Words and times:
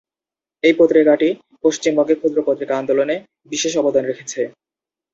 এই 0.63 0.73
পত্রিকাটি 0.79 1.29
পশ্চিমবঙ্গে 1.63 2.15
ক্ষুদ্র 2.17 2.39
পত্রিকা 2.47 2.73
আন্দোলনে 2.77 3.15
বিশেষ 3.51 3.73
অবদান 3.77 4.03
রেখেছে। 4.05 4.41